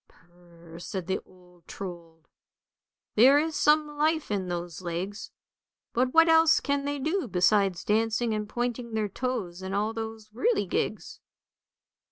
[0.09, 2.25] "Prrrrr!" said the old Trold."
[3.17, 5.29] There is some life in those legs,
[5.93, 10.29] but what else can they do besides dancing and pointing their toes and all those
[10.29, 11.19] whirligigs?